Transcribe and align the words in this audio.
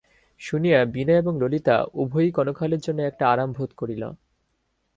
শুনিয়া 0.41 0.79
বিনয় 0.85 1.19
এবং 1.19 1.33
ললিতা 1.41 1.75
উভয়েই 1.93 2.31
ক্ষণকালের 2.31 2.81
জন্য 2.81 2.99
একটা 3.01 3.23
আরাম 3.27 3.49
বোধ 3.51 3.71
করিল। 3.77 4.03